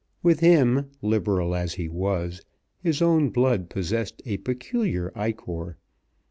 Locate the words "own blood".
3.03-3.69